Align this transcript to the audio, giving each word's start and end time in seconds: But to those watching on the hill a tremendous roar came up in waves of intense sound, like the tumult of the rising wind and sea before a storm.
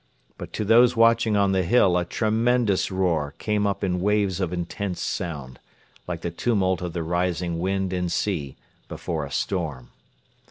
But 0.39 0.51
to 0.53 0.65
those 0.65 0.95
watching 0.95 1.37
on 1.37 1.51
the 1.51 1.61
hill 1.61 1.95
a 1.95 2.03
tremendous 2.05 2.89
roar 2.89 3.35
came 3.37 3.67
up 3.67 3.83
in 3.83 4.01
waves 4.01 4.39
of 4.41 4.51
intense 4.51 4.99
sound, 4.99 5.59
like 6.07 6.21
the 6.21 6.31
tumult 6.31 6.81
of 6.81 6.93
the 6.93 7.03
rising 7.03 7.59
wind 7.59 7.93
and 7.93 8.11
sea 8.11 8.55
before 8.87 9.23
a 9.27 9.31
storm. 9.31 9.91